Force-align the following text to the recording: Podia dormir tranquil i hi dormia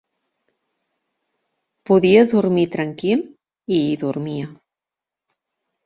Podia 1.91 2.25
dormir 2.33 2.65
tranquil 2.79 3.25
i 3.79 3.83
hi 3.87 3.97
dormia 4.07 4.53